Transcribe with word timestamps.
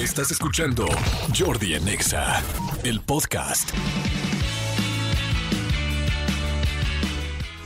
Estás 0.00 0.30
escuchando 0.30 0.86
Jordi 1.38 1.74
en 1.74 1.86
Exa, 1.86 2.42
el 2.84 3.02
podcast. 3.02 3.68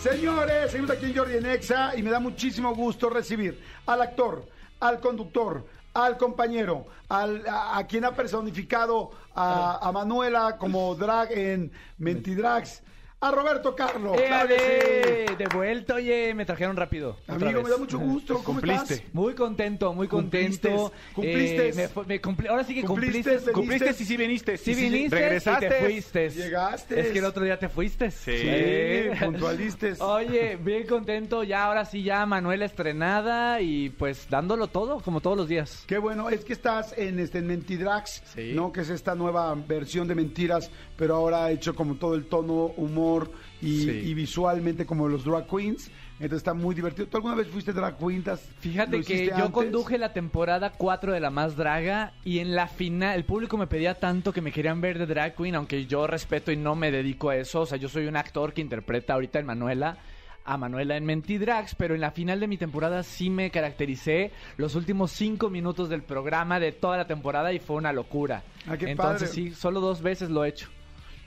Señores, 0.03 0.73
seguimos 0.73 0.91
aquí 0.91 1.07
en 1.07 1.17
Jordi 1.17 1.37
en 1.37 1.47
Exa 1.47 1.97
y 1.97 2.03
me 2.03 2.11
da 2.11 2.19
muchísimo 2.19 2.75
gusto 2.75 3.09
recibir 3.09 3.63
al 3.87 4.03
actor, 4.03 4.49
al 4.81 4.99
conductor, 4.99 5.65
al 5.95 6.17
compañero, 6.17 6.89
al, 7.09 7.47
a, 7.47 7.79
a 7.79 7.87
quien 7.87 8.05
ha 8.05 8.17
personificado 8.17 9.13
a, 9.33 9.79
a 9.81 9.93
Manuela 9.93 10.57
como 10.59 10.97
drag 10.97 11.31
en 11.31 11.71
Mentidrags, 11.99 12.83
a 13.29 13.31
Roberto 13.31 13.75
Carlos. 13.75 14.17
claro 14.21 14.49
que 14.49 14.55
sí. 14.59 14.65
¡Eh! 14.65 15.27
De 15.39 15.47
vuelta, 15.47 15.95
oye, 15.97 16.33
me 16.35 16.45
trajeron 16.45 16.77
rápido. 16.77 17.17
Amigo, 17.27 17.63
me 17.63 17.71
da 17.71 17.77
mucho 17.77 17.99
gusto. 17.99 18.35
¿Cómo 18.45 18.61
Cumpliste. 18.61 18.95
estás? 18.95 19.15
Muy 19.15 19.35
contento, 19.35 19.93
muy 19.95 20.07
contento. 20.09 20.93
Cumpliste. 21.13 21.69
Eh, 21.71 21.73
me 21.75 21.89
fu- 21.89 22.05
me 22.07 22.21
cumpli- 22.23 22.49
ahora 22.49 22.63
sí 22.65 22.75
que 22.75 22.83
Cumpliste, 22.85 23.13
cumpliste. 23.19 23.31
veniste. 23.31 23.53
Cumpliste 23.53 23.91
y 24.03 24.07
sí 24.07 24.17
viniste. 24.17 24.57
Sí 24.59 24.75
viniste 24.75 25.17
Regresaste. 25.17 25.67
y 25.67 25.69
te 25.69 25.75
fuiste. 25.81 26.31
Llegaste. 26.31 27.01
Es 27.01 27.07
que 27.09 27.19
el 27.19 27.25
otro 27.25 27.45
día 27.45 27.59
te 27.59 27.69
fuiste. 27.69 28.11
Sí. 28.11 28.33
Sí, 28.39 29.25
puntualistes. 29.25 30.01
Oye, 30.01 30.57
bien 30.57 30.87
contento. 30.87 31.43
Ya, 31.43 31.65
ahora 31.65 31.85
sí, 31.85 32.03
ya 32.03 32.25
Manuela 32.27 32.65
estrenada 32.65 33.61
y 33.61 33.91
pues 33.91 34.27
dándolo 34.31 34.69
todo, 34.69 35.01
como 35.01 35.21
todos 35.21 35.37
los 35.37 35.49
días. 35.49 35.85
Qué 35.87 35.99
bueno, 35.99 36.29
es 36.31 36.45
que 36.45 36.53
estás 36.53 36.95
en 36.97 37.19
este 37.19 37.39
en 37.39 37.47
Mentidrags, 37.49 38.23
Sí. 38.35 38.53
¿no? 38.55 38.73
Que 38.73 38.83
es 38.83 38.91
esta 38.91 39.15
nueva 39.15 39.55
versión 39.55 40.07
de 40.09 40.15
mentiras, 40.15 40.71
pero 40.97 41.17
ahora 41.17 41.51
hecho 41.51 41.75
como 41.75 41.97
todo 41.97 42.15
el 42.15 42.27
tono, 42.27 42.67
humor 42.77 43.14
y, 43.61 43.83
Sí. 43.85 43.91
y 43.91 44.15
visualmente 44.15 44.85
como 44.87 45.09
los 45.09 45.25
drag 45.25 45.47
queens. 45.47 45.91
Entonces 46.15 46.39
está 46.39 46.55
muy 46.55 46.75
divertido. 46.75 47.09
¿Tú 47.09 47.17
alguna 47.17 47.35
vez 47.35 47.49
fuiste 47.49 47.73
drag 47.73 47.99
queen? 47.99 48.23
¿Te 48.23 48.31
has- 48.31 48.49
Fíjate 48.61 49.01
que 49.03 49.27
yo 49.27 49.35
antes? 49.35 49.51
conduje 49.51 49.99
la 49.99 50.13
temporada 50.13 50.71
4 50.71 51.13
de 51.13 51.19
La 51.21 51.31
Más 51.31 51.57
Draga 51.57 52.13
y 52.25 52.39
en 52.39 52.55
la 52.55 52.69
final 52.69 53.17
el 53.17 53.25
público 53.25 53.57
me 53.59 53.67
pedía 53.67 53.95
tanto 53.95 54.33
que 54.33 54.41
me 54.41 54.53
querían 54.53 54.81
ver 54.81 54.99
de 54.99 55.07
drag 55.07 55.35
queen, 55.35 55.57
aunque 55.57 55.87
yo 55.87 56.07
respeto 56.07 56.53
y 56.53 56.57
no 56.57 56.75
me 56.77 56.91
dedico 56.93 57.31
a 57.31 57.37
eso. 57.37 57.63
O 57.63 57.67
sea, 57.67 57.79
yo 57.79 57.89
soy 57.89 58.07
un 58.07 58.17
actor 58.17 58.53
que 58.53 58.61
interpreta 58.61 59.15
ahorita 59.15 59.39
en 59.41 59.47
Manuela 59.47 59.99
a 60.47 60.59
Manuela 60.59 60.97
en 60.99 61.07
Mentidrags, 61.07 61.75
pero 61.75 61.95
en 61.95 62.03
la 62.03 62.11
final 62.11 62.39
de 62.39 62.47
mi 62.47 62.59
temporada 62.59 63.03
sí 63.03 63.31
me 63.31 63.51
caractericé 63.51 64.31
los 64.59 64.75
últimos 64.75 65.11
cinco 65.11 65.49
minutos 65.49 65.89
del 65.89 66.03
programa 66.03 66.61
de 66.61 66.71
toda 66.71 66.99
la 66.99 67.07
temporada 67.07 67.51
y 67.55 67.59
fue 67.61 67.77
una 67.77 67.95
locura. 67.95 68.43
Ah, 68.69 68.77
qué 68.77 68.91
Entonces 68.91 69.31
padre. 69.31 69.43
sí, 69.49 69.55
solo 69.55 69.81
dos 69.81 70.03
veces 70.03 70.29
lo 70.29 70.45
he 70.45 70.51
hecho. 70.51 70.69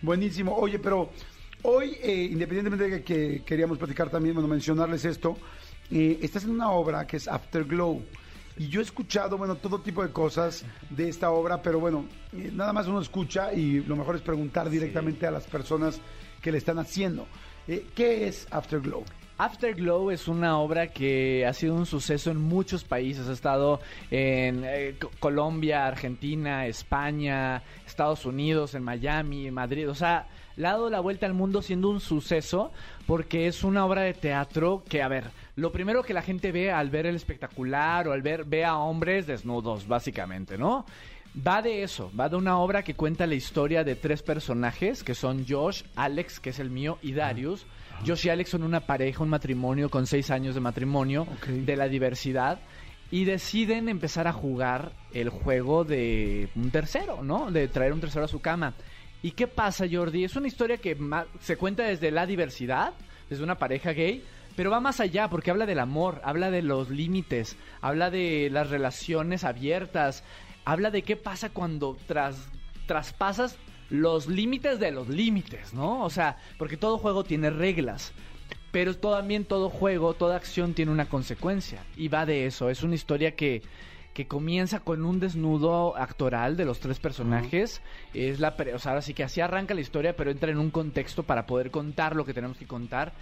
Buenísimo. 0.04 0.56
Oye, 0.56 0.78
pero 0.78 1.10
hoy, 1.70 1.98
eh, 2.02 2.30
independientemente 2.32 2.90
de 2.90 3.04
que 3.04 3.44
queríamos 3.46 3.78
platicar 3.78 4.10
también, 4.10 4.34
bueno, 4.36 4.48
mencionarles 4.48 5.04
esto, 5.04 5.38
eh, 5.92 6.18
estás 6.22 6.46
en 6.46 6.52
una 6.52 6.72
obra 6.72 7.06
que 7.06 7.18
es 7.18 7.28
Afterglow. 7.28 8.02
Y 8.58 8.70
yo 8.70 8.80
he 8.80 8.84
escuchado, 8.84 9.38
bueno, 9.38 9.56
todo 9.56 9.82
tipo 9.82 10.02
de 10.02 10.12
cosas 10.12 10.66
de 10.90 11.10
esta 11.10 11.30
obra, 11.30 11.62
pero 11.62 11.80
bueno, 11.80 12.06
eh, 12.34 12.50
nada 12.54 12.72
más 12.74 12.88
uno 12.88 13.02
escucha 13.02 13.54
y 13.54 13.82
lo 13.84 13.96
mejor 13.98 14.16
es 14.16 14.22
preguntar 14.22 14.70
directamente 14.70 15.28
a 15.28 15.32
las 15.32 15.46
personas 15.46 16.00
que 16.42 16.52
le 16.52 16.58
están 16.58 16.80
haciendo. 16.80 17.28
¿Qué 17.68 18.28
es 18.28 18.48
Afterglow? 18.50 19.04
Afterglow 19.38 20.10
es 20.10 20.30
una 20.30 20.58
obra 20.58 20.88
que 20.88 21.46
ha 21.46 21.52
sido 21.54 21.76
un 21.76 21.86
suceso 21.86 22.32
en 22.32 22.38
muchos 22.42 22.86
países. 22.86 23.28
Ha 23.28 23.34
estado 23.34 23.82
en 24.10 24.64
eh, 24.64 24.96
Co- 25.00 25.12
Colombia, 25.20 25.86
Argentina, 25.86 26.66
España, 26.66 27.62
Estados 27.86 28.26
Unidos, 28.26 28.74
en 28.74 28.84
Miami, 28.84 29.52
Madrid. 29.52 29.90
O 29.90 29.94
sea, 29.96 30.28
le 30.58 30.68
ha 30.68 30.72
dado 30.72 30.90
la 30.90 31.00
vuelta 31.00 31.26
al 31.26 31.34
mundo 31.34 31.62
siendo 31.62 31.90
un 31.90 32.02
suceso 32.02 32.72
porque 33.06 33.48
es 33.48 33.64
una 33.64 33.86
obra 33.86 34.02
de 34.02 34.14
teatro 34.14 34.84
que, 34.90 35.02
a 35.02 35.08
ver, 35.08 35.26
lo 35.56 35.72
primero 35.72 36.04
que 36.04 36.14
la 36.14 36.22
gente 36.22 36.52
ve 36.52 36.72
al 36.72 36.90
ver 36.90 37.06
el 37.06 37.16
espectacular 37.16 38.08
o 38.08 38.12
al 38.12 38.22
ver, 38.22 38.44
ve 38.44 38.66
a 38.66 38.78
hombres 38.78 39.28
desnudos, 39.28 39.88
básicamente, 39.88 40.58
¿no? 40.58 40.86
Va 41.36 41.62
de 41.62 41.84
eso, 41.84 42.12
va 42.20 42.30
de 42.30 42.36
una 42.36 42.58
obra 42.58 42.82
que 42.82 42.96
cuenta 42.96 43.28
la 43.28 43.36
historia 43.36 43.84
de 43.84 43.96
tres 43.96 44.24
personajes, 44.24 45.04
que 45.04 45.14
son 45.14 45.46
Josh, 45.48 45.84
Alex, 45.96 46.40
que 46.40 46.50
es 46.50 46.58
el 46.58 46.72
mío, 46.72 46.98
y 47.04 47.12
Darius. 47.12 47.68
Josh 48.06 48.26
y 48.26 48.30
Alex 48.30 48.50
son 48.50 48.64
una 48.64 48.80
pareja, 48.82 49.24
un 49.24 49.30
matrimonio 49.30 49.90
con 49.90 50.08
seis 50.08 50.32
años 50.32 50.56
de 50.56 50.62
matrimonio, 50.62 51.28
de 51.48 51.76
la 51.76 51.88
diversidad, 51.88 52.60
y 53.12 53.26
deciden 53.26 53.88
empezar 53.88 54.28
a 54.28 54.34
jugar 54.34 54.92
el 55.14 55.30
juego 55.30 55.84
de 55.84 56.50
un 56.56 56.72
tercero, 56.72 57.24
¿no? 57.24 57.52
De 57.52 57.68
traer 57.68 57.94
un 57.94 58.02
tercero 58.02 58.26
a 58.26 58.28
su 58.28 58.42
cama. 58.42 58.74
¿Y 59.28 59.32
qué 59.32 59.46
pasa, 59.46 59.86
Jordi? 59.92 60.24
Es 60.24 60.38
una 60.38 60.48
historia 60.48 60.78
que 60.78 60.96
se 61.42 61.58
cuenta 61.58 61.84
desde 61.84 62.12
la 62.12 62.26
diversidad, 62.26 62.94
desde 63.30 63.44
una 63.44 63.58
pareja 63.58 63.92
gay, 63.92 64.24
pero 64.56 64.72
va 64.72 64.80
más 64.80 65.02
allá 65.02 65.30
porque 65.30 65.52
habla 65.52 65.66
del 65.66 65.80
amor, 65.80 66.22
habla 66.24 66.50
de 66.50 66.62
los 66.62 66.90
límites, 66.90 67.58
habla 67.82 68.10
de 68.10 68.48
las 68.50 68.70
relaciones 68.70 69.44
abiertas, 69.44 70.24
habla 70.64 70.92
de 70.92 71.02
qué 71.02 71.18
pasa 71.18 71.50
cuando 71.50 71.98
tras, 72.08 72.48
traspasas 72.86 73.58
los 73.90 74.28
límites 74.28 74.80
de 74.80 74.92
los 74.92 75.10
límites, 75.10 75.74
¿no? 75.74 76.06
O 76.06 76.10
sea, 76.10 76.38
porque 76.58 76.78
todo 76.78 76.98
juego 76.98 77.26
tiene 77.26 77.50
reglas. 77.50 78.14
Pero 78.72 78.96
también 78.96 79.44
todo 79.44 79.70
juego, 79.70 80.14
toda 80.14 80.38
acción 80.38 80.74
tiene 80.74 80.94
una 80.94 81.10
consecuencia. 81.10 81.84
Y 81.98 82.08
va 82.08 82.26
de 82.26 82.46
eso. 82.46 82.70
Es 82.70 82.82
una 82.82 82.96
historia 82.96 83.36
que, 83.36 83.62
que 84.18 84.26
comienza 84.26 84.80
con 84.80 85.06
un 85.06 85.20
desnudo 85.20 85.96
actoral 85.96 86.58
de 86.58 86.66
los 86.66 86.80
tres 86.80 86.98
personajes. 86.98 87.84
Es 88.16 88.40
la 88.40 88.58
pre- 88.58 88.74
o 88.74 88.80
sea, 88.80 88.94
ahora 88.94 89.04
sí 89.04 89.14
que 89.14 89.24
así 89.24 89.42
arranca 89.42 89.76
la 89.76 89.82
historia, 89.82 90.16
pero 90.16 90.32
entra 90.32 90.50
en 90.50 90.58
un 90.58 90.72
contexto 90.72 91.22
para 91.22 91.46
poder 91.46 91.70
contar 91.70 92.16
lo 92.16 92.26
que 92.26 92.34
tenemos 92.34 92.58
que 92.58 92.66
contar. 92.66 93.14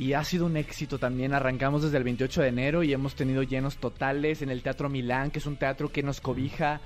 Y 0.00 0.14
ha 0.14 0.24
sido 0.24 0.46
un 0.46 0.56
éxito 0.56 0.98
también. 0.98 1.32
Arrancamos 1.32 1.84
desde 1.84 1.98
el 1.98 2.02
28 2.02 2.42
de 2.42 2.48
enero 2.48 2.82
y 2.82 2.92
hemos 2.92 3.14
tenido 3.14 3.44
llenos 3.44 3.76
totales 3.76 4.42
en 4.42 4.50
el 4.50 4.62
Teatro 4.64 4.88
Milán, 4.88 5.30
que 5.30 5.38
es 5.38 5.46
un 5.46 5.58
teatro 5.58 5.92
que 5.92 6.02
nos 6.02 6.20
cobija, 6.20 6.80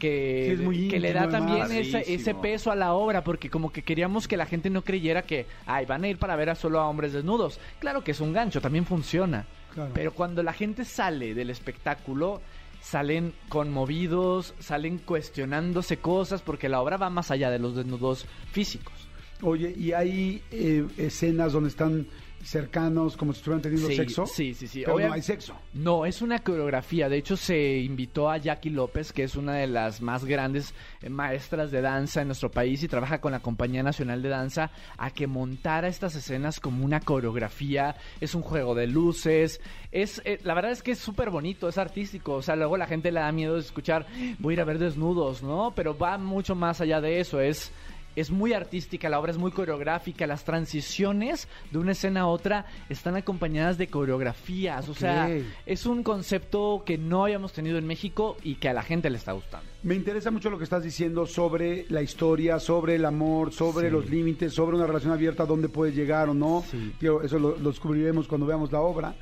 que, 0.00 0.46
Sí, 0.48 0.52
es 0.54 0.60
muy 0.60 0.88
que 0.88 0.98
le 0.98 1.12
da 1.12 1.28
también 1.28 1.70
ese, 1.70 2.34
peso 2.34 2.72
a 2.72 2.74
la 2.74 2.94
obra, 2.94 3.22
porque 3.22 3.50
como 3.50 3.70
que 3.70 3.82
queríamos 3.82 4.26
que 4.26 4.36
la 4.36 4.46
gente 4.46 4.68
no 4.68 4.82
creyera 4.82 5.22
que, 5.22 5.46
ay, 5.64 5.86
van 5.86 6.02
a 6.02 6.08
ir 6.08 6.18
para 6.18 6.34
ver 6.34 6.50
a 6.50 6.56
solo 6.56 6.80
a 6.80 6.88
hombres 6.88 7.12
desnudos. 7.12 7.60
Claro 7.78 8.02
que 8.02 8.10
es 8.10 8.20
un 8.20 8.32
gancho, 8.32 8.60
también 8.60 8.84
funciona. 8.84 9.46
Claro. 9.74 9.92
Pero 9.94 10.12
cuando 10.12 10.42
la 10.42 10.52
gente 10.52 10.84
sale 10.84 11.34
del 11.34 11.50
espectáculo, 11.50 12.40
salen 12.80 13.34
conmovidos, 13.48 14.54
salen 14.58 14.98
cuestionándose 14.98 15.98
cosas, 15.98 16.42
porque 16.42 16.68
la 16.68 16.80
obra 16.80 16.96
va 16.96 17.10
más 17.10 17.30
allá 17.30 17.50
de 17.50 17.58
los 17.58 17.76
desnudos 17.76 18.26
físicos. 18.50 19.08
Oye, 19.42 19.74
¿y 19.76 19.92
hay 19.92 20.42
eh, 20.50 20.86
escenas 20.98 21.52
donde 21.52 21.70
están 21.70 22.06
cercanos, 22.42 23.16
como 23.16 23.32
si 23.32 23.38
estuvieran 23.38 23.62
teniendo 23.62 23.88
Sí, 23.88 23.96
sexo? 23.96 24.26
sí, 24.26 24.54
sí, 24.54 24.66
sí. 24.66 24.82
Pero 24.84 24.98
no 24.98 25.12
hay 25.12 25.22
sexo. 25.22 25.54
No, 25.74 26.06
es 26.06 26.22
una 26.22 26.38
coreografía. 26.40 27.08
De 27.08 27.16
hecho, 27.18 27.36
se 27.36 27.78
invitó 27.78 28.30
a 28.30 28.38
Jackie 28.38 28.70
López, 28.70 29.12
que 29.12 29.22
es 29.24 29.36
una 29.36 29.54
de 29.54 29.66
las 29.66 30.00
más 30.00 30.24
grandes 30.24 30.74
eh, 31.02 31.08
maestras 31.10 31.70
de 31.70 31.80
danza 31.82 32.22
en 32.22 32.28
nuestro 32.28 32.50
país 32.50 32.82
y 32.82 32.88
trabaja 32.88 33.20
con 33.20 33.32
la 33.32 33.40
Compañía 33.40 33.82
Nacional 33.82 34.22
de 34.22 34.28
Danza, 34.30 34.70
a 34.96 35.10
que 35.10 35.26
montara 35.26 35.88
estas 35.88 36.14
escenas 36.16 36.60
como 36.60 36.84
una 36.84 37.00
coreografía. 37.00 37.96
Es 38.20 38.34
un 38.34 38.42
juego 38.42 38.74
de 38.74 38.86
luces. 38.86 39.60
Es, 39.92 40.22
eh, 40.24 40.38
la 40.42 40.54
verdad 40.54 40.72
es 40.72 40.82
que 40.82 40.92
es 40.92 40.98
súper 40.98 41.30
bonito, 41.30 41.68
es 41.68 41.78
artístico. 41.78 42.34
O 42.34 42.42
sea, 42.42 42.56
luego 42.56 42.76
la 42.76 42.86
gente 42.86 43.12
le 43.12 43.20
da 43.20 43.30
miedo 43.32 43.54
de 43.54 43.60
escuchar, 43.60 44.06
voy 44.38 44.52
a 44.52 44.54
ir 44.54 44.60
a 44.60 44.64
ver 44.64 44.78
desnudos, 44.78 45.42
¿no? 45.42 45.72
Pero 45.74 45.96
va 45.96 46.16
mucho 46.18 46.54
más 46.54 46.80
allá 46.80 47.00
de 47.00 47.20
eso. 47.20 47.40
Es 47.40 47.72
es 48.16 48.30
muy 48.30 48.52
artística, 48.52 49.08
la 49.08 49.18
obra 49.20 49.30
es 49.32 49.38
muy 49.38 49.50
coreográfica, 49.52 50.26
las 50.26 50.44
transiciones 50.44 51.48
de 51.70 51.78
una 51.78 51.92
escena 51.92 52.22
a 52.22 52.26
otra 52.26 52.66
están 52.88 53.16
acompañadas 53.16 53.78
de 53.78 53.88
coreografías, 53.88 54.88
o 54.88 54.94
sea, 54.94 55.30
es 55.66 55.86
un 55.86 56.02
concepto 56.02 56.82
que 56.84 56.98
no 56.98 57.24
habíamos 57.24 57.52
tenido 57.52 57.78
en 57.78 57.86
México 57.86 58.36
y 58.42 58.56
que 58.56 58.68
a 58.68 58.72
la 58.72 58.82
gente 58.82 59.10
le 59.10 59.16
está 59.18 59.32
gustando. 59.32 59.66
Me 59.82 59.94
interesa 59.94 60.30
mucho 60.30 60.50
lo 60.50 60.58
que 60.58 60.64
estás 60.64 60.82
diciendo 60.82 61.26
sobre 61.26 61.86
la 61.88 62.02
historia, 62.02 62.58
sobre 62.58 62.96
el 62.96 63.04
amor, 63.04 63.52
sobre 63.52 63.88
Sí. 63.88 63.92
los 63.92 64.10
límites, 64.10 64.52
sobre 64.52 64.76
una 64.76 64.86
relación 64.86 65.12
abierta, 65.12 65.46
dónde 65.46 65.68
puede 65.68 65.92
llegar 65.92 66.28
o 66.28 66.34
no. 66.34 66.64
Sí. 66.70 66.92
Eso 67.00 67.38
lo, 67.38 67.56
lo 67.56 67.70
descubriremos 67.70 68.26
cuando 68.28 68.46
veamos 68.46 68.70
la 68.72 68.80
obra. 68.80 69.14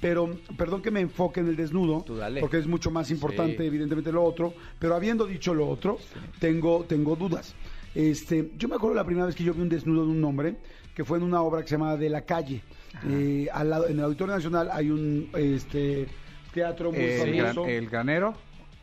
Pero, 0.00 0.36
perdón 0.58 0.82
que 0.82 0.90
me 0.90 0.98
enfoque 1.00 1.38
en 1.40 1.46
el 1.46 1.54
desnudo, 1.56 2.04
porque 2.40 2.58
es 2.58 2.66
mucho 2.66 2.90
más 2.90 3.10
importante, 3.12 3.58
Sí. 3.58 3.62
evidentemente, 3.64 4.10
lo 4.10 4.24
otro. 4.24 4.52
Pero 4.78 4.96
habiendo 4.96 5.26
dicho 5.26 5.54
lo 5.54 5.68
otro, 5.68 5.96
tengo, 6.40 6.84
tengo 6.88 7.14
dudas. 7.14 7.54
Este, 7.94 8.50
yo 8.56 8.68
me 8.68 8.76
acuerdo 8.76 8.94
la 8.96 9.04
primera 9.04 9.26
vez 9.26 9.34
que 9.34 9.44
yo 9.44 9.52
vi 9.54 9.60
un 9.62 9.68
desnudo 9.68 10.04
de 10.06 10.12
un 10.12 10.24
hombre, 10.24 10.56
que 10.94 11.04
fue 11.04 11.18
en 11.18 11.24
una 11.24 11.42
obra 11.42 11.62
que 11.62 11.68
se 11.68 11.74
llama 11.76 11.96
De 11.96 12.08
la 12.08 12.22
Calle. 12.22 12.62
Eh, 13.08 13.48
al 13.52 13.70
lado, 13.70 13.88
en 13.88 13.98
el 13.98 14.04
Auditorio 14.04 14.34
Nacional 14.34 14.68
hay 14.72 14.90
un 14.90 15.28
este, 15.34 16.06
teatro 16.52 16.92
muy 16.92 17.00
El, 17.02 17.36
gran- 17.36 17.54
famoso. 17.54 17.68
el 17.70 17.88
granero. 17.88 18.34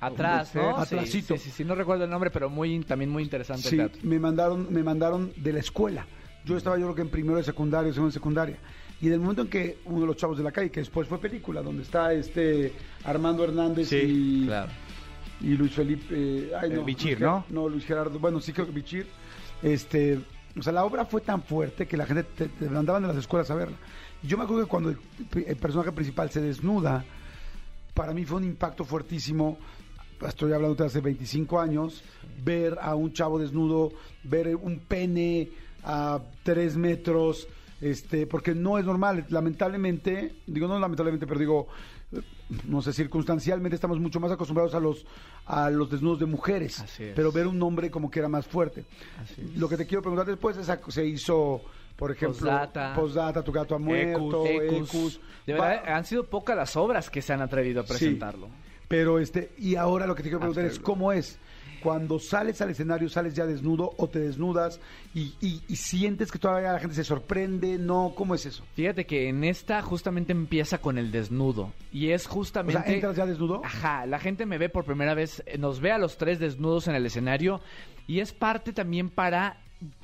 Atrás, 0.01 0.55
¿no? 0.55 0.77
Atrásito. 0.77 1.35
Sí, 1.35 1.43
sí, 1.43 1.51
sí, 1.51 1.65
no 1.65 1.75
recuerdo 1.75 2.05
el 2.05 2.09
nombre, 2.09 2.29
pero 2.31 2.49
muy 2.49 2.79
también 2.85 3.09
muy 3.09 3.21
interesante 3.23 3.63
Sí, 3.67 3.75
el 3.79 3.89
teatro. 3.89 4.01
me 4.07 4.17
mandaron, 4.17 4.67
me 4.69 4.81
mandaron 4.81 5.33
de 5.35 5.51
la 5.53 5.59
escuela. 5.59 6.05
Yo 6.45 6.55
estaba 6.55 6.77
yo 6.77 6.83
creo 6.85 6.95
que 6.95 7.01
en 7.01 7.09
primero 7.09 7.35
de 7.37 7.43
secundaria, 7.43 7.91
segundo 7.91 8.09
de 8.09 8.13
secundaria. 8.13 8.57
Y 9.01 9.07
del 9.09 9.19
momento 9.19 9.41
en 9.41 9.49
que 9.49 9.77
uno 9.85 10.01
de 10.01 10.07
los 10.07 10.15
chavos 10.15 10.37
de 10.37 10.43
la 10.43 10.51
calle, 10.53 10.69
que 10.69 10.79
después 10.79 11.07
fue 11.07 11.19
película, 11.19 11.61
donde 11.61 11.83
está 11.83 12.13
este 12.13 12.71
Armando 13.03 13.43
Hernández 13.43 13.89
Sí, 13.89 13.97
y, 14.43 14.45
Claro. 14.47 14.71
Y 15.41 15.55
Luis 15.55 15.71
Felipe, 15.73 16.05
eh, 16.11 16.51
ay, 16.59 16.71
Eh, 16.71 16.75
no, 16.75 16.83
Bichir, 16.83 17.19
Luis 17.19 17.21
¿no? 17.21 17.45
No, 17.49 17.69
Luis 17.69 17.85
Gerardo, 17.85 18.19
bueno, 18.19 18.39
sí 18.39 18.53
creo 18.53 18.65
que 18.65 18.73
Bichir. 18.73 19.07
Este, 19.61 20.19
o 20.57 20.61
sea, 20.61 20.73
la 20.73 20.83
obra 20.83 21.05
fue 21.05 21.21
tan 21.21 21.41
fuerte 21.43 21.87
que 21.87 21.97
la 21.97 22.05
gente 22.05 22.23
te, 22.23 22.47
te 22.47 22.69
mandaban 22.69 23.01
de 23.03 23.09
las 23.09 23.17
escuelas 23.17 23.49
a 23.51 23.55
verla. 23.55 23.77
Yo 24.23 24.37
me 24.37 24.43
acuerdo 24.43 24.63
que 24.63 24.69
cuando 24.69 24.89
el, 24.89 24.97
el 25.45 25.55
personaje 25.55 25.91
principal 25.91 26.29
se 26.29 26.41
desnuda, 26.41 27.05
para 27.93 28.13
mí 28.13 28.25
fue 28.25 28.37
un 28.37 28.45
impacto 28.45 28.83
fuertísimo 28.83 29.57
estoy 30.27 30.53
hablando 30.53 30.75
de 30.75 30.85
hace 30.85 31.01
25 31.01 31.59
años, 31.59 32.03
ver 32.43 32.77
a 32.81 32.95
un 32.95 33.13
chavo 33.13 33.39
desnudo, 33.39 33.91
ver 34.23 34.55
un 34.55 34.79
pene 34.79 35.49
a 35.83 36.19
3 36.43 36.77
metros, 36.77 37.47
este, 37.81 38.27
porque 38.27 38.53
no 38.55 38.77
es 38.77 38.85
normal. 38.85 39.25
Lamentablemente, 39.29 40.35
digo 40.47 40.67
no 40.67 40.79
lamentablemente, 40.79 41.25
pero 41.27 41.39
digo, 41.39 41.67
no 42.65 42.81
sé, 42.81 42.93
circunstancialmente 42.93 43.75
estamos 43.75 43.99
mucho 43.99 44.19
más 44.19 44.31
acostumbrados 44.31 44.73
a 44.73 44.79
los 44.79 45.05
a 45.45 45.69
los 45.69 45.89
desnudos 45.89 46.19
de 46.19 46.25
mujeres, 46.27 46.83
pero 47.15 47.31
ver 47.31 47.47
un 47.47 47.61
hombre 47.63 47.89
como 47.89 48.09
que 48.11 48.19
era 48.19 48.27
más 48.29 48.45
fuerte. 48.45 48.85
Lo 49.55 49.67
que 49.67 49.77
te 49.77 49.85
quiero 49.87 50.01
preguntar 50.01 50.25
después 50.27 50.55
es 50.57 50.69
a- 50.69 50.79
se 50.89 51.05
hizo, 51.05 51.61
por 51.95 52.11
ejemplo, 52.11 52.37
Postdata. 52.39 52.93
Postdata, 52.95 53.43
tu 53.43 53.51
gato 53.51 53.73
ha 53.75 53.79
muerto, 53.79 54.45
Ecus. 54.45 54.89
Ecus. 54.89 55.21
De 55.47 55.53
Va- 55.53 55.67
verdad, 55.69 55.93
han 55.93 56.05
sido 56.05 56.23
pocas 56.25 56.55
las 56.55 56.75
obras 56.75 57.09
que 57.09 57.21
se 57.21 57.33
han 57.33 57.41
atrevido 57.41 57.81
a 57.81 57.83
Sí. 57.83 57.89
presentarlo. 57.89 58.47
Pero 58.87 59.19
este, 59.19 59.51
y 59.57 59.75
ahora 59.75 60.05
lo 60.07 60.15
que 60.15 60.23
te 60.23 60.29
quiero 60.29 60.39
preguntar 60.39 60.65
es 60.65 60.79
cómo 60.79 61.11
es. 61.13 61.37
Cuando 61.81 62.19
sales 62.19 62.61
al 62.61 62.69
escenario, 62.71 63.09
sales 63.09 63.33
ya 63.33 63.45
desnudo 63.45 63.91
o 63.97 64.07
te 64.07 64.19
desnudas 64.19 64.79
y, 65.13 65.33
y- 65.41 65.61
y 65.67 65.75
sientes 65.75 66.31
que 66.31 66.39
todavía 66.39 66.73
la 66.73 66.79
gente 66.79 66.95
se 66.95 67.03
sorprende, 67.03 67.77
¿no? 67.77 68.13
¿Cómo 68.15 68.35
es 68.35 68.45
eso? 68.45 68.63
Fíjate 68.75 69.05
que 69.05 69.29
en 69.29 69.43
esta 69.43 69.81
justamente 69.81 70.31
empieza 70.31 70.79
con 70.79 70.97
el 70.97 71.11
desnudo. 71.11 71.71
Y 71.91 72.09
es 72.09 72.25
O 72.27 72.29
justamente. 72.31 72.81
sea, 72.83 72.93
¿entras 72.93 73.15
ya 73.15 73.25
desnudo? 73.25 73.61
Ajá, 73.63 74.05
la 74.05 74.19
gente 74.19 74.45
me 74.45 74.57
ve 74.57 74.69
por 74.69 74.85
primera 74.85 75.13
vez, 75.13 75.41
eh, 75.45 75.57
nos 75.57 75.79
ve 75.79 75.91
a 75.91 75.97
los 75.97 76.17
tres 76.17 76.39
desnudos 76.39 76.87
en 76.87 76.95
el 76.95 77.05
escenario 77.05 77.61
y 78.07 78.19
es 78.19 78.33
parte 78.33 78.73
también 78.73 79.09
para 79.09 79.57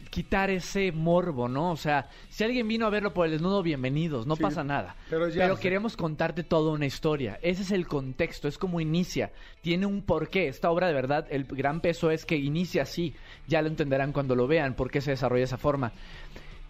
quitar 0.09 0.49
ese 0.49 0.93
morbo, 0.93 1.49
¿no? 1.49 1.71
O 1.71 1.75
sea, 1.75 2.09
si 2.29 2.43
alguien 2.45 2.67
vino 2.67 2.85
a 2.85 2.89
verlo 2.89 3.13
por 3.13 3.25
el 3.25 3.33
desnudo, 3.33 3.61
bienvenidos, 3.61 4.25
no 4.25 4.37
Sí, 4.37 4.41
pasa 4.43 4.63
nada. 4.63 4.95
pero 5.09 5.27
ya- 5.27 5.53
queremos 5.59 5.97
contarte 5.97 6.43
toda 6.43 6.71
una 6.71 6.85
historia. 6.85 7.37
Ese 7.41 7.63
es 7.63 7.71
el 7.71 7.85
contexto, 7.85 8.47
es 8.47 8.57
como 8.57 8.79
inicia. 8.79 9.31
Tiene 9.61 9.85
un 9.85 10.01
porqué. 10.03 10.47
Esta 10.47 10.71
obra, 10.71 10.87
de 10.87 10.93
verdad, 10.93 11.27
el 11.29 11.43
gran 11.43 11.81
peso 11.81 12.11
es 12.11 12.25
que 12.25 12.37
inicia 12.37 12.83
así. 12.83 13.13
Ya 13.47 13.61
lo 13.61 13.67
entenderán 13.67 14.13
cuando 14.13 14.35
lo 14.35 14.47
vean, 14.47 14.75
por 14.75 14.89
qué 14.89 15.01
se 15.01 15.11
desarrolla 15.11 15.39
de 15.39 15.45
esa 15.45 15.57
forma. 15.57 15.91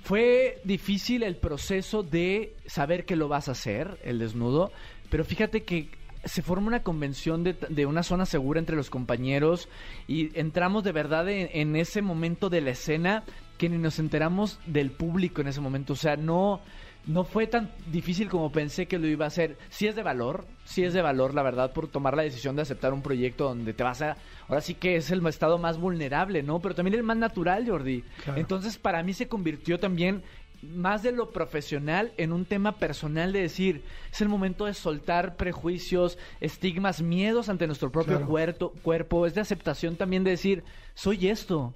Fue 0.02 0.62
difícil 0.64 1.24
el 1.24 1.36
proceso 1.36 2.04
de 2.04 2.54
saber 2.66 3.06
que 3.06 3.16
lo 3.16 3.28
vas 3.28 3.48
a 3.50 3.54
hacer, 3.54 4.00
el 4.04 4.20
desnudo, 4.20 4.72
pero 5.10 5.24
fíjate 5.26 5.64
que 5.64 5.90
se 6.26 6.42
forma 6.42 6.68
una 6.68 6.84
convención 6.84 7.44
de, 7.44 7.54
de 7.54 7.86
una 7.86 8.04
zona 8.04 8.26
segura 8.26 8.60
entre 8.60 8.76
los 8.76 8.90
compañeros 8.90 9.70
y 10.08 10.38
entramos 10.38 10.84
de 10.84 10.92
verdad 10.92 11.30
en, 11.30 11.50
en 11.54 11.76
ese 11.76 12.02
momento 12.02 12.50
de 12.50 12.62
la 12.62 12.72
escena 12.72 13.24
que 13.58 13.70
ni 13.70 13.78
nos 13.78 14.00
enteramos 14.00 14.60
del 14.66 14.92
público 14.92 15.42
en 15.42 15.48
ese 15.48 15.62
momento. 15.62 15.94
O 15.94 15.96
sea, 15.96 16.18
no, 16.18 16.62
no 17.08 17.24
fue 17.24 17.48
tan 17.48 17.72
difícil 17.92 18.30
como 18.30 18.52
pensé 18.52 18.88
que 18.88 19.00
lo 19.00 19.08
iba 19.08 19.26
a 19.26 19.28
hacer. 19.28 19.58
Sí 19.70 19.88
es 19.88 19.96
de 19.96 20.04
valor, 20.04 20.46
sí 20.66 20.84
es 20.84 20.94
de 20.94 21.02
valor, 21.02 21.34
la 21.34 21.44
verdad, 21.44 21.72
por 21.72 21.88
tomar 21.88 22.16
la 22.16 22.24
decisión 22.24 22.56
de 22.56 22.64
aceptar 22.64 22.94
un 22.94 23.02
proyecto 23.02 23.46
donde 23.46 23.74
te 23.74 23.84
vas 23.84 24.02
a... 24.02 24.18
Ahora 24.48 24.62
sí 24.62 24.76
que 24.76 24.96
es 24.96 25.12
el 25.12 25.26
estado 25.28 25.58
más 25.58 25.78
vulnerable, 25.78 26.44
¿no? 26.44 26.60
Pero 26.60 26.76
también 26.76 26.96
el 26.96 27.04
más 27.04 27.18
natural, 27.18 27.68
Jordi. 27.68 28.04
Claro. 28.24 28.40
Entonces, 28.40 28.78
para 28.78 29.04
mí 29.04 29.14
se 29.14 29.28
convirtió 29.28 29.80
también 29.80 30.24
más 30.62 31.04
de 31.04 31.12
lo 31.12 31.32
profesional 31.32 32.12
en 32.18 32.32
un 32.32 32.46
tema 32.46 32.74
personal 32.74 33.34
de 33.34 33.42
decir, 33.42 33.84
es 34.12 34.22
el 34.22 34.30
momento 34.30 34.66
de 34.66 34.74
soltar 34.74 35.36
prejuicios, 35.36 36.18
estigmas, 36.42 37.02
miedos 37.02 37.50
ante 37.50 37.68
nuestro 37.68 37.92
propio 37.92 38.18
Claro. 38.18 38.28
cuerpo, 38.28 38.74
cuerpo, 38.82 39.26
es 39.26 39.36
de 39.36 39.42
aceptación 39.42 39.96
también 39.96 40.24
de 40.24 40.32
decir, 40.32 40.64
soy 40.94 41.28
esto. 41.28 41.74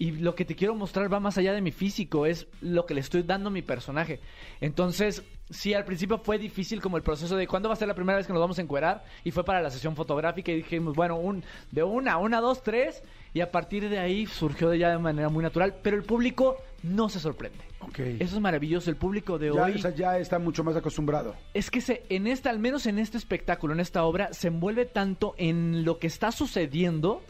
Y 0.00 0.12
lo 0.12 0.34
que 0.34 0.46
te 0.46 0.56
quiero 0.56 0.74
mostrar 0.74 1.12
va 1.12 1.20
más 1.20 1.36
allá 1.36 1.52
de 1.52 1.60
mi 1.60 1.72
físico, 1.72 2.24
es 2.24 2.46
lo 2.62 2.86
que 2.86 2.94
le 2.94 3.02
estoy 3.02 3.22
dando 3.22 3.50
a 3.50 3.52
mi 3.52 3.60
personaje. 3.60 4.18
Entonces, 4.62 5.22
sí, 5.50 5.74
al 5.74 5.84
principio 5.84 6.16
fue 6.16 6.38
difícil 6.38 6.80
como 6.80 6.96
el 6.96 7.02
proceso 7.02 7.36
de 7.36 7.46
cuándo 7.46 7.68
va 7.68 7.74
a 7.74 7.76
ser 7.76 7.86
la 7.86 7.94
primera 7.94 8.16
vez 8.16 8.26
que 8.26 8.32
nos 8.32 8.40
vamos 8.40 8.58
a 8.58 8.62
encuerar. 8.62 9.04
Y 9.24 9.30
fue 9.30 9.44
para 9.44 9.60
la 9.60 9.68
sesión 9.68 9.94
fotográfica 9.94 10.52
y 10.52 10.56
dijimos, 10.56 10.96
bueno, 10.96 11.16
un, 11.18 11.44
de 11.70 11.82
una, 11.82 12.16
una, 12.16 12.40
dos, 12.40 12.62
tres. 12.62 13.02
Y 13.34 13.42
a 13.42 13.50
partir 13.50 13.90
de 13.90 13.98
ahí 13.98 14.24
surgió 14.24 14.70
de 14.70 14.78
ya 14.78 14.88
de 14.88 14.96
manera 14.96 15.28
muy 15.28 15.42
natural. 15.42 15.74
Pero 15.82 15.98
el 15.98 16.02
público 16.02 16.56
no 16.82 17.10
se 17.10 17.20
sorprende. 17.20 17.58
Ok. 17.80 17.98
Eso 17.98 18.36
es 18.36 18.40
maravilloso. 18.40 18.88
El 18.88 18.96
público 18.96 19.38
de 19.38 19.52
ya, 19.52 19.64
hoy 19.64 19.72
o 19.72 19.78
sea, 19.80 19.94
ya 19.94 20.16
está 20.16 20.38
mucho 20.38 20.64
más 20.64 20.76
acostumbrado. 20.76 21.36
es 21.52 21.70
que 21.70 21.82
se, 21.82 22.04
en 22.08 22.26
esta, 22.26 22.48
al 22.48 22.58
menos 22.58 22.86
en 22.86 22.98
este 22.98 23.18
espectáculo, 23.18 23.74
en 23.74 23.80
esta 23.80 24.02
obra, 24.04 24.32
se 24.32 24.48
envuelve 24.48 24.86
tanto 24.86 25.34
en 25.36 25.84
lo 25.84 25.98
que 25.98 26.06
está 26.06 26.32
sucediendo 26.32 27.20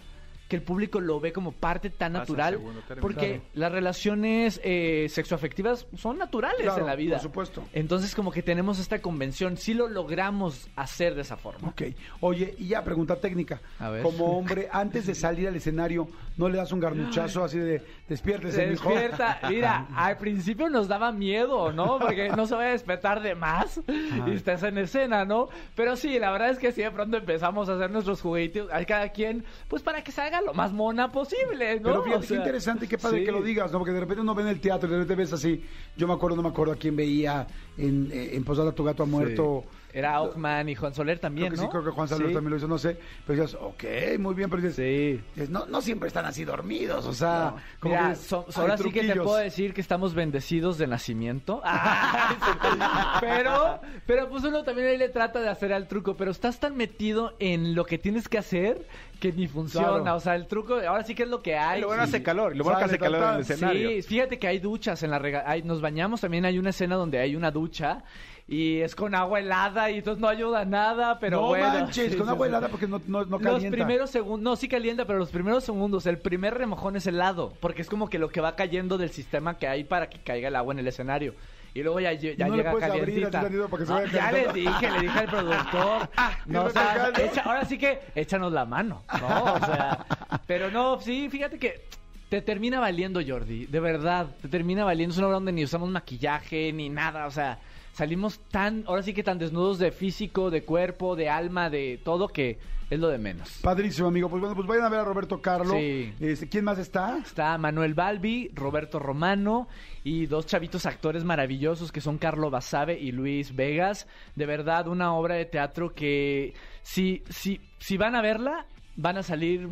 que 0.51 0.57
el 0.57 0.63
público 0.63 1.01
lo 1.01 1.21
ve 1.21 1.33
como 1.33 1.53
parte 1.53 1.89
tan 1.89 2.13
Pasa 2.13 2.19
a 2.19 2.25
natural. 2.25 2.59
Porque 3.01 3.29
Claro. 3.29 3.43
las 3.55 3.73
relaciones 3.73 4.61
eh, 4.65 5.07
sexoafectivas 5.09 5.87
son 5.97 6.19
naturales 6.19 6.61
Claro, 6.63 6.81
en 6.81 6.87
la 6.87 6.97
vida. 6.97 7.15
por 7.17 7.23
supuesto. 7.23 7.65
Entonces, 7.73 8.15
como 8.17 8.33
que 8.33 8.43
tenemos 8.43 8.79
esta 8.81 9.01
convención, 9.01 9.57
sí 9.57 9.73
lo 9.75 9.89
logramos 9.89 10.69
hacer 10.77 11.15
de 11.15 11.23
esa 11.23 11.37
forma. 11.37 11.69
Ok. 11.69 11.83
Oye, 12.21 12.55
y 12.59 12.67
ya, 12.69 12.83
pregunta 12.83 13.17
técnica. 13.17 13.61
A 13.79 13.91
ver. 13.91 14.03
Como 14.03 14.37
hombre, 14.37 14.69
antes 14.73 15.07
de 15.07 15.15
salir 15.15 15.47
al 15.47 15.55
escenario, 15.55 16.09
¿no 16.37 16.49
le 16.49 16.59
das 16.59 16.73
un 16.73 16.81
garnuchazo 16.81 17.45
así 17.45 17.59
de 17.59 17.83
despiértese, 18.09 18.57
Se 18.57 18.67
mijo"? 18.67 18.89
despierta. 18.91 19.39
Mira, 19.49 19.87
al 19.95 20.19
principio 20.19 20.69
nos 20.69 20.89
daba 20.89 21.13
miedo, 21.13 21.73
¿no? 21.73 21.99
Porque 22.01 22.29
no 22.31 22.47
se 22.47 22.57
vaya 22.57 22.71
a 22.71 22.73
despertar 22.73 23.23
de 23.23 23.37
más 23.37 23.81
y 24.27 24.33
estás 24.33 24.65
en 24.65 24.79
escena, 24.79 25.25
¿no? 25.25 25.49
Pero 25.77 25.95
sí, 25.97 26.19
la 26.19 26.33
verdad 26.33 26.51
es 26.51 26.59
que 26.59 26.73
sí, 26.73 26.83
de 26.83 26.91
pronto 26.91 27.17
empezamos 27.19 27.69
a 27.69 27.75
hacer 27.75 27.91
nuestros 27.93 28.21
juguetitos, 28.21 28.69
a 28.73 28.85
cada 28.85 29.11
quien, 29.11 29.45
pues 29.69 29.83
para 29.83 30.03
que 30.03 30.11
salga 30.11 30.40
lo 30.43 30.55
más 30.55 30.73
mona 30.73 31.11
posible, 31.13 31.77
¿no? 31.81 31.89
Pero 31.89 32.03
fíjate 32.05 32.25
O 32.25 32.29
qué 32.29 32.35
interesante 32.35 32.85
y 32.85 32.89
qué 32.89 32.99
padre 32.99 33.19
sí. 33.21 33.25
que 33.25 33.33
lo 33.33 33.43
digas, 33.43 33.71
¿no? 33.73 33.79
Porque 33.79 33.93
de 33.93 34.01
repente 34.01 34.21
uno 34.23 34.35
ve 34.35 34.43
en 34.43 34.49
el 34.49 34.61
teatro 34.61 34.89
y 34.89 34.93
de 34.93 34.99
repente 34.99 35.15
ves 35.23 35.33
así. 35.33 35.65
Yo 35.97 36.07
me 36.09 36.15
acuerdo, 36.15 36.37
no 36.37 36.43
me 36.43 36.49
acuerdo 36.49 36.73
a 36.73 36.77
quién 36.77 36.97
veía 36.97 37.47
en, 37.79 38.11
eh, 38.13 38.31
en 38.35 38.45
Posada 38.45 38.73
Tu 38.73 38.85
Gato 38.85 39.03
ha 39.03 39.07
muerto. 39.07 39.65
Era 39.93 40.21
Ockman 40.23 40.69
y 40.69 40.77
Juan 40.77 40.95
Soler 40.95 41.19
también, 41.19 41.49
Creo 41.49 41.57
que 41.57 41.63
¿no? 41.63 41.63
sí, 41.65 41.71
creo 41.73 41.85
que 41.85 41.91
Juan 41.91 42.07
Sí. 42.07 42.15
también 42.33 42.51
lo 42.51 42.57
hizo, 42.57 42.69
no 42.69 42.79
sé. 42.79 42.97
Pero 43.27 43.43
dices, 43.43 43.59
ok, 43.61 44.19
muy 44.21 44.35
bien, 44.37 44.49
pero 44.49 44.63
dices, 44.63 44.77
Sí. 44.77 45.21
dices, 45.35 45.51
no, 45.51 45.67
no 45.67 45.81
siempre 45.83 46.07
están 46.07 46.27
así 46.27 46.45
dormidos, 46.45 47.07
o 47.07 47.13
sea, 47.13 47.55
como 47.81 47.97
Mira, 47.97 48.11
que 48.11 48.15
so- 48.15 48.47
hay 48.49 48.55
ahora 48.55 48.79
sí 48.79 48.93
que 48.93 49.03
te 49.03 49.17
puedo 49.21 49.35
decir 49.39 49.75
que 49.75 49.81
estamos 49.81 50.15
bendecidos 50.15 50.79
de 50.79 50.87
nacimiento. 50.87 51.61
pero, 53.21 53.81
pero 54.07 54.29
pues 54.29 54.45
uno 54.45 54.63
también 54.63 54.89
ahí 54.89 54.97
le 54.99 55.09
trata 55.09 55.41
de 55.41 55.49
hacer 55.49 55.73
al 55.73 55.89
truco, 55.89 56.17
pero 56.17 56.31
estás 56.31 56.61
tan 56.61 56.77
metido 56.77 57.35
en 57.39 57.75
lo 57.75 57.85
que 57.85 57.99
tienes 57.99 58.29
que 58.29 58.39
hacer 58.39 58.87
que 59.21 59.33
ni 59.33 59.47
funciona. 59.47 60.01
Claro. 60.01 60.17
O 60.17 60.21
sea, 60.21 60.35
el 60.35 60.47
truco, 60.49 60.75
ahora 60.75 61.05
sí 61.05 61.15
que 61.15 61.23
es 61.25 61.29
lo 61.29 61.43
que 61.43 61.55
hay. 61.57 61.81
Lo 61.81 61.87
bueno 61.89 62.03
hace 62.03 62.23
calor, 62.23 62.57
lo 62.57 62.65
bueno 62.65 62.79
que 62.79 62.85
hace 62.87 62.99
calor 62.99 63.23
en 63.23 63.35
el 63.35 63.41
escenario. 63.43 63.89
Sí, 63.91 64.03
fíjate 64.03 64.39
que 64.39 64.49
hay 64.49 64.59
duchas 64.59 65.03
en 65.03 65.11
la 65.11 65.19
rega 65.19 65.45
hay- 65.47 65.63
nos 65.63 65.81
bañamos 65.81 66.21
también 66.23 66.45
hay 66.45 66.59
una 66.59 66.71
escena 66.71 66.97
donde 66.97 67.19
hay 67.21 67.37
una 67.37 67.51
ducha 67.51 68.03
y 68.49 68.81
es 68.81 68.97
con 68.97 69.15
agua 69.15 69.39
helada 69.39 69.91
y 69.93 69.99
entonces 69.99 70.21
no 70.21 70.27
ayuda 70.29 70.65
nada, 70.65 71.19
pero 71.21 71.41
no 71.41 71.47
bueno. 71.49 71.69
manches, 71.69 72.11
Sí, 72.13 72.17
con 72.19 72.27
sí, 72.27 72.33
agua 72.33 72.47
sí. 72.47 72.49
helada 72.49 72.69
porque 72.69 72.89
no, 72.89 73.01
no, 73.07 73.25
no 73.25 73.39
Los 73.39 73.43
calienta. 73.43 73.77
primeros 73.77 74.11
segundos, 74.11 74.41
no, 74.43 74.57
sí 74.57 74.67
calienta, 74.67 75.05
pero 75.05 75.19
los 75.21 75.31
primeros 75.31 75.63
segundos, 75.63 76.07
el 76.07 76.19
primer 76.19 76.55
remojón 76.55 76.97
es 76.97 77.07
helado, 77.07 77.53
porque 77.61 77.83
es 77.83 77.89
como 77.89 78.09
que 78.09 78.19
lo 78.19 78.29
que 78.31 78.41
va 78.41 78.57
cayendo 78.57 78.99
del 78.99 79.11
sistema 79.11 79.57
que 79.59 79.69
hay 79.69 79.85
para 79.85 80.09
que 80.11 80.19
caiga 80.19 80.49
el 80.49 80.57
agua 80.57 80.73
en 80.75 80.81
el 80.81 80.89
escenario. 80.89 81.35
Y 81.75 81.83
luego 81.83 82.01
ya, 82.01 82.13
ya 82.13 82.47
no 82.47 82.57
le 82.57 82.63
llega 82.63 82.79
calientita. 82.79 83.41
Ah, 83.89 84.05
ya 84.13 84.33
les 84.33 84.55
dije, 84.55 84.91
le 84.91 85.01
dije 85.03 85.19
al 85.19 85.27
productor. 85.27 86.09
no, 86.47 86.63
me 86.65 86.69
o 86.69 86.71
sea, 86.71 86.95
tocando. 86.95 87.21
echa- 87.21 87.43
ahora 87.43 87.65
sí 87.65 87.79
que 87.79 88.01
échanos 88.15 88.53
la 88.53 88.65
mano, 88.65 89.03
¿no? 89.21 89.45
O 89.55 89.59
sea, 89.61 90.05
pero 90.47 90.71
no, 90.71 91.01
sí, 91.01 91.29
fíjate 91.31 91.59
que 91.59 91.85
te 92.29 92.43
termina 92.43 92.81
valiendo, 92.81 93.21
Jordi, 93.27 93.67
de 93.67 93.81
verdad, 93.81 94.27
te 94.41 94.49
termina 94.49 94.85
valiendo. 94.85 95.13
Es 95.13 95.19
una 95.19 95.29
obra 95.29 95.37
donde 95.37 95.53
ni 95.53 95.65
usamos 95.65 95.89
maquillaje, 95.91 96.73
ni 96.73 96.89
nada, 96.89 97.27
o 97.27 97.31
sea, 97.31 97.59
salimos 97.93 98.41
tan, 98.51 98.85
ahora 98.87 99.03
sí 99.03 99.13
que 99.13 99.23
tan 99.23 99.39
desnudos 99.39 99.79
de 99.79 99.93
físico, 99.93 100.51
de 100.51 100.65
cuerpo, 100.65 101.17
de 101.17 101.29
alma, 101.29 101.71
de 101.71 102.01
todo 102.03 102.29
que 102.29 102.59
es 102.91 102.99
lo 102.99 103.09
de 103.09 103.19
menos. 103.19 103.61
Padrísimo, 103.63 104.09
amigo. 104.09 104.29
Pues 104.29 104.41
bueno, 104.41 104.57
pues 104.57 104.67
vayan 104.67 104.85
a 104.85 104.89
ver 104.89 105.01
a 105.01 105.05
Roberto 105.05 105.41
Carlo. 105.41 105.75
Sí. 105.75 106.13
Este, 106.19 106.49
¿Quién 106.49 106.65
más 106.65 106.79
está? 106.79 107.19
Está 107.19 107.57
Manuel 107.57 107.95
Balbi, 107.95 108.51
Roberto 108.53 108.99
Romano 108.99 109.69
y 110.03 110.27
dos 110.27 110.47
chavitos 110.47 110.87
actores 110.87 111.23
maravillosos 111.23 111.93
que 111.93 112.01
son 112.01 112.19
Carlo 112.19 112.51
Basabe 112.51 112.99
y 112.99 113.13
Luis 113.13 113.55
Vegas. 113.55 114.09
De 114.35 114.45
verdad, 114.45 114.89
una 114.89 115.15
obra 115.15 115.37
de 115.37 115.45
teatro 115.45 115.95
que 115.95 116.55
si, 116.83 117.23
si, 117.29 117.61
si 117.79 117.97
van 117.97 118.17
a 118.17 118.23
verla, 118.23 118.67
van 118.97 119.19
a 119.19 119.23
salir 119.23 119.69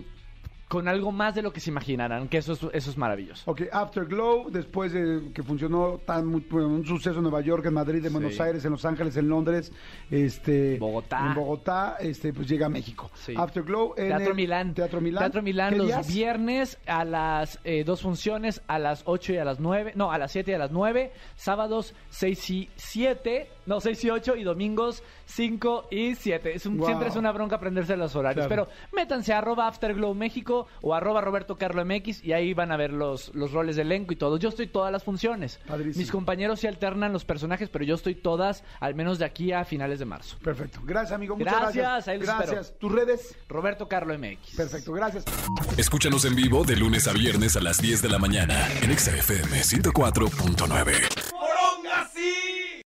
con 0.68 0.86
algo 0.86 1.12
más 1.12 1.34
de 1.34 1.40
lo 1.40 1.50
que 1.52 1.60
se 1.60 1.70
imaginarán, 1.70 2.28
que 2.28 2.36
eso 2.38 2.52
es, 2.52 2.60
eso 2.74 2.90
es 2.90 2.96
maravilloso. 2.98 3.50
Ok, 3.50 3.62
Afterglow, 3.72 4.50
después 4.50 4.92
de 4.92 5.30
que 5.32 5.42
funcionó 5.42 5.98
tan 6.04 6.26
un 6.28 6.84
suceso 6.86 7.16
en 7.16 7.22
Nueva 7.22 7.40
York, 7.40 7.64
en 7.64 7.72
Madrid, 7.74 7.98
en 8.04 8.08
Sí. 8.08 8.12
Buenos 8.12 8.38
Aires, 8.40 8.64
en 8.66 8.72
Los 8.72 8.84
Ángeles, 8.84 9.16
en 9.16 9.28
Londres, 9.30 9.72
este, 10.10 10.76
Bogotá. 10.78 11.26
en 11.26 11.34
Bogotá, 11.34 11.96
este, 12.00 12.32
pues 12.32 12.46
llega 12.48 12.66
a 12.66 12.68
México. 12.68 13.10
Sí. 13.14 13.34
Afterglow 13.36 13.94
en 13.96 14.08
Teatro 14.08 14.30
el- 14.30 14.34
Milán. 14.36 14.74
Teatro 14.74 15.00
Milán. 15.00 15.22
Teatro 15.22 15.42
Milán 15.42 15.70
¿Qué 15.70 15.76
los 15.78 15.86
días? 15.86 16.06
viernes 16.14 16.78
a 16.86 17.04
las 17.04 17.58
eh, 17.64 17.84
dos 17.84 18.02
funciones, 18.02 18.60
a 18.66 18.78
las 18.78 19.02
8 19.06 19.32
y 19.32 19.36
a 19.38 19.44
las 19.44 19.60
9. 19.60 19.92
No, 19.94 20.12
a 20.12 20.18
las 20.18 20.32
7 20.32 20.50
y 20.50 20.54
a 20.54 20.58
las 20.58 20.70
9. 20.70 21.12
Sábados 21.36 21.94
6 22.10 22.50
y 22.50 22.68
7. 22.76 23.48
No, 23.68 23.80
6 23.80 24.04
y 24.04 24.10
8 24.10 24.36
y 24.36 24.44
domingos 24.44 25.02
5 25.26 25.88
y 25.90 26.14
7. 26.14 26.54
Es 26.54 26.64
un, 26.64 26.78
Wow. 26.78 26.86
Siempre 26.86 27.08
es 27.08 27.16
una 27.16 27.32
bronca 27.32 27.56
aprenderse 27.56 27.96
los 27.96 28.16
horarios. 28.16 28.46
Claro. 28.46 28.66
Pero 28.68 28.88
métanse 28.96 29.32
a 29.32 29.38
arroba 29.38 29.66
Afterglow 29.66 30.14
México 30.14 30.66
o 30.80 30.94
arroba 30.94 31.20
Roberto 31.20 31.56
Carlo 31.56 31.84
MX 31.84 32.24
y 32.24 32.32
ahí 32.32 32.54
van 32.54 32.72
a 32.72 32.76
ver 32.76 32.92
los, 32.92 33.34
los 33.34 33.52
roles 33.52 33.76
de 33.76 33.82
elenco 33.82 34.12
y 34.12 34.16
todo. 34.16 34.38
Yo 34.38 34.48
estoy 34.48 34.68
todas 34.68 34.90
las 34.90 35.04
funciones. 35.04 35.60
Padrísimo. 35.66 36.00
Mis 36.00 36.10
compañeros 36.10 36.60
se 36.60 36.68
alternan 36.68 37.12
los 37.12 37.24
personajes, 37.24 37.68
pero 37.68 37.84
yo 37.84 37.94
estoy 37.94 38.14
todas, 38.14 38.64
al 38.80 38.94
menos 38.94 39.18
de 39.18 39.24
aquí 39.24 39.52
a 39.52 39.64
finales 39.64 39.98
de 39.98 40.04
marzo. 40.06 40.38
Perfecto. 40.42 40.80
Gracias, 40.84 41.12
amigo. 41.12 41.36
Muchas 41.36 41.52
Gracias, 41.52 41.74
gracias. 41.76 42.08
ahí 42.08 42.18
los 42.18 42.26
Gracias. 42.26 42.78
¿Tus 42.78 42.92
redes? 42.92 43.36
Roberto 43.48 43.88
Carlo 43.88 44.16
MX. 44.18 44.56
Perfecto, 44.56 44.92
gracias. 44.92 45.24
Escúchanos 45.76 46.24
en 46.24 46.34
vivo 46.34 46.64
de 46.64 46.76
lunes 46.76 47.06
a 47.06 47.12
viernes 47.12 47.56
a 47.56 47.60
las 47.60 47.82
10 47.82 48.02
de 48.02 48.08
la 48.08 48.18
mañana 48.18 48.68
en 48.82 48.90
Exa 48.90 49.14
FM 49.14 49.60
104.9. 49.60 51.37